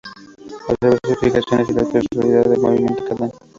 [0.67, 3.31] Observó sus fijaciones y la posibilidad de movimiento que dan.